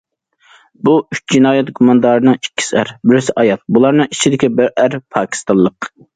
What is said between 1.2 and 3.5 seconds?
جىنايەت گۇماندارىنىڭ ئىككىسى ئەر، بىرسى